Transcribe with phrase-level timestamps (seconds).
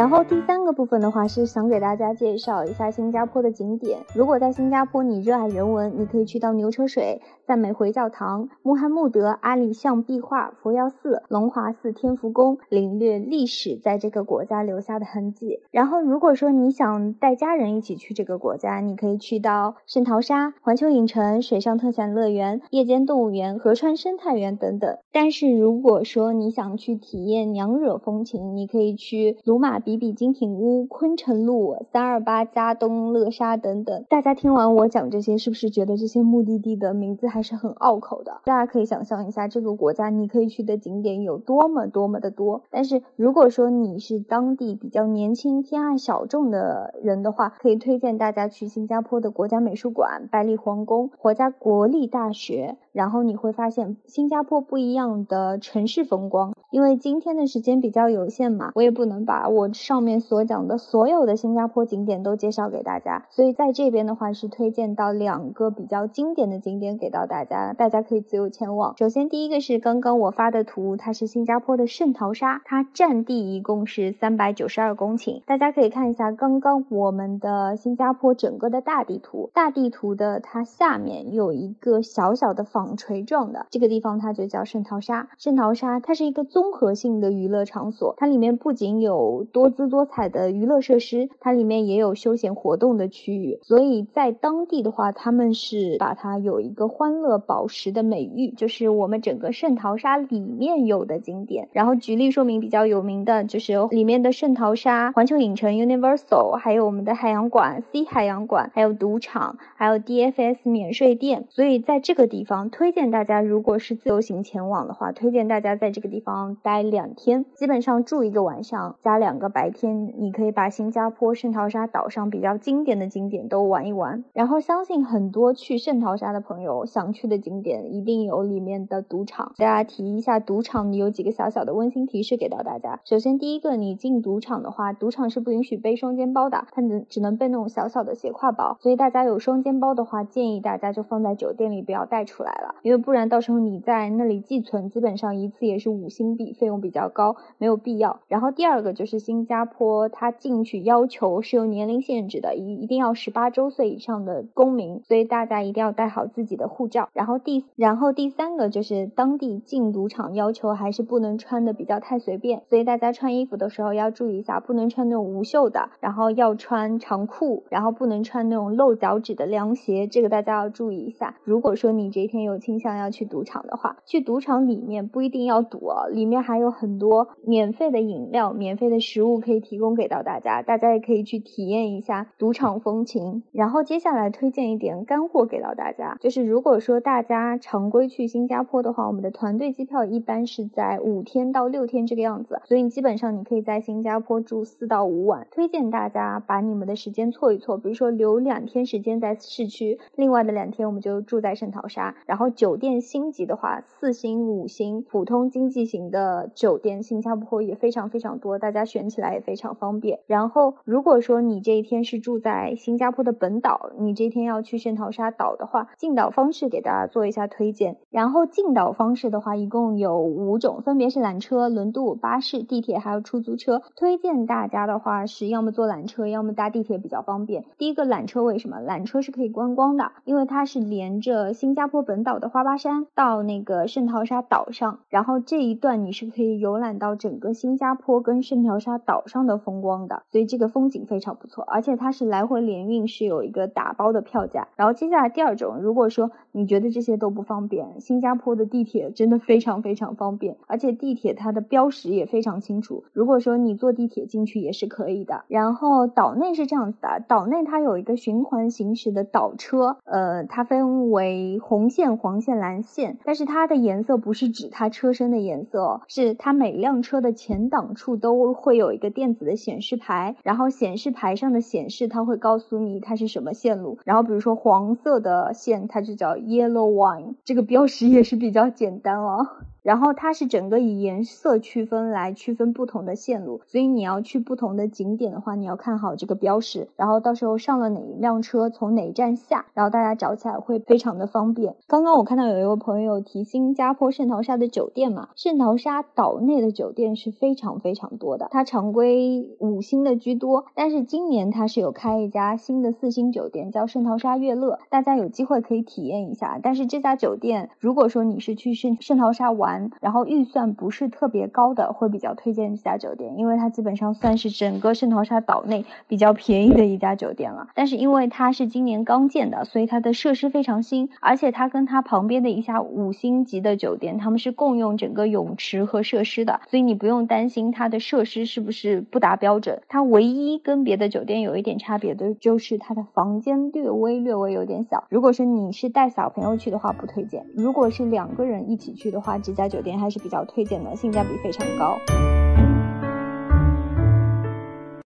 [0.00, 3.98] 然后第三个部分的话是想给大家介绍一下新加坡的景点。
[4.14, 15.60] 如果在新加坡你热爱人文，你可以去到牛车水、赞美回教堂、穆罕默德、阿里像壁画、佛教寺、龙华寺、天福宫，领略历史在这个国家留下的痕迹。
[15.70, 24.96] 然后如果说你想带家人一起去这个国家，你可以去到圣淘沙、环球影城、水上特产乐园、夜间动物园、河川生态园等等。
[25.12, 34.04] 但是如果说你想去体验娘惹风情，你可以去鲁马比比精品屋、昆城路、三二八加东乐沙等等。
[34.08, 38.40] 大家听完我讲这些，是不是觉得这些目的地的名字还是很拗口的？
[38.44, 42.62] 大家可以想象一下，这个国家你可以去的景点有多么多么的多。
[42.70, 52.76] 但是如果说你是当地比较年轻、偏爱小众的人的话，可以推荐大家去新加坡的国家美术馆、百里皇宫、国家国立大学。
[52.92, 56.54] 然后你会发现新加坡不一样的城市风光。
[56.70, 68.94] 因为今天的时间比较有限嘛，我也不能把我上面所讲的所有的新加坡景点都介绍给大家，所以在这边的话是推荐到两个比较经典的景点给到大家，大家可以自由前往。
[68.98, 85.28] 首先第一个是刚刚我发的图，它是新加坡的圣淘沙，它占地一共是三百九十二公顷，大家可以看一下刚刚我们的新加坡整个的大地图，大地图的它下面有一个小小的纺锤状的这个地方，它就叫圣淘沙。
[85.38, 93.58] 圣淘沙它是一个综合性的娱乐场所，它里面不仅有多多姿多彩的娱乐设施，它里面也有休闲活动的区域。
[93.60, 101.68] 所以在当地的话，他们是把它有一个欢乐宝石的美誉，就是我们整个圣淘沙里面有的景点。
[101.72, 111.44] 然后举例说明比较有名的就是里面的圣淘沙环球影城 Universal，还有我们的海洋馆 C 海洋馆，还有赌场，还有 DFS 免税店。
[111.50, 116.56] 所以在这个地方推荐大家，如果是自由行前往的话，推荐大家在这个地方。
[116.62, 124.24] 待两天，基本上住一个晚上加两个白天，你可以把新加坡圣淘沙岛上比较经典的景点都玩一玩。
[124.32, 129.52] 然后相信很多去圣淘沙的朋友想去的景点一定有里面的赌场。
[129.56, 133.00] 大家提一下赌场，你有几个小小的温馨提示给到大家。
[133.04, 138.76] 首先，第一个，你进赌场的话，赌场是不允许背双肩包的，它只只能背那种小小的斜挎包。
[138.80, 146.50] 所以大家有双肩包的话，建议大家就放在酒店里，不要带出来了，因为不然到时候你在那里寄存，基本上一次也是五星币。
[146.60, 148.20] 费用比较高，没有必要。
[148.28, 157.08] 然后第二个就是新新加坡，它进去要求是有年龄限制的，一一定要十八周岁以上的公民，所以大家一定要带好自己的护照。
[157.14, 171.36] 然后第然后第三个就是当地进赌场要求还是不能穿的比较太随便，所以大家穿衣服的时候要注意一下，不能穿那种无袖的，然后要穿长裤，然后不能穿那种露脚趾的凉鞋，这个大家要注意一下。
[171.44, 183.42] 如果说你这一天有倾向要去赌场的话，去赌场里面不一定要赌哦，里面还有很多免费的饮料、免费的食物可以提供给到大家，大家也可以去体验一下赌场风情。
[183.52, 195.46] 然后接下来推荐一点干货给到大家，就是如果说大家常规去新加坡的话，我们的团队机票一般是在五天到六天这个样子，所以基本上你可以在新加坡住四到五晚。
[195.50, 202.16] 推荐大家把你们的时间错一错，比如说留两天时间在市区，另外的两天我们就住在圣淘沙。
[202.26, 206.50] 然后酒店星级的话，四星、五星、普通经济型的。
[206.54, 210.20] 酒店新加坡也非常非常多，大家选起来也非常方便。
[210.26, 217.98] 然后，如果说你这一天是住在新加坡的本岛，你这天要去圣淘沙岛的话，进岛方式给大家做一下推荐。
[218.10, 223.82] 然后进岛方式的话，一共有五种，分别是缆车、轮渡、巴士、地铁还有出租车。
[223.94, 227.66] 推荐大家的话是要么坐缆车，要么搭地铁比较方便。
[227.76, 228.78] 第一个缆车为什么？
[228.78, 236.30] 缆车是可以观光的，因为它是连着新加坡本岛的花巴山到那个圣淘沙岛上，然后这一段你是。
[236.30, 244.68] 可以游览到整个新加坡跟圣淘沙岛岛上的风光的，所以这个风景非常不错，而且它是来回联运，是有一个打包的票价。
[244.76, 253.02] 然后接下来第二种，如果说你觉得这些都不方便，新加坡的地铁真的非常非常方便，而且地铁它的标识也非常清楚。
[253.12, 255.42] 如果说你坐地铁进去也是可以的。
[255.48, 266.20] 然后岛内是这样子的，岛内它有一个循环行驶的岛车，呃，它分为红线、黄线、蓝线，但是它的颜色不是指它车身的颜色，是。
[266.20, 273.98] 是它每辆车的前挡处都会有一一个电子的显示牌，然后显示牌上的显示，它会告诉你它是什么线路。
[274.04, 279.46] 然后比如说黄色的线，它就叫 yellow one，这个标识也是比较简单哦。
[279.82, 291.76] 然后它是整个以颜色区分来区分不同的线路，所以你要去不同的景点的话，你要看好这个标识，然后到时候上了哪一辆车，从哪一站下，然后大家找起来会非常的方便。
[291.86, 306.58] 刚刚我看到有一位朋友提新加坡圣淘沙的酒店嘛，圣淘沙岛内的酒店是非常非常多的，它常规五星的居多，但是今年它是有开一家新的四星酒店，叫圣淘沙悦乐，大家有机会可以体验一下。
[306.62, 309.69] 但是这家酒店，如果说你是去圣圣淘沙玩，
[310.00, 317.68] 然后预算不是特别高的，会比较推荐这家酒店，因为它基本上算是整个圣淘沙岛内比较便宜的一家酒店了。
[317.74, 329.82] 但是因为它是今年刚建的，所以它的设施非常新，而且它跟它旁边的一家五星级的酒店，他们是共用整个泳池和设施的，所以你不用担心它的设施是不是不达标准。
[329.88, 335.04] 它唯一跟别的酒店有一点差别的就是它的房间略微略微有点小。
[335.10, 339.59] 如果说你是带小朋友去的话，不推荐；如果是两个人一起去的话，这家。
[339.60, 341.98] 家酒店还是比较推荐的，性价比非常高。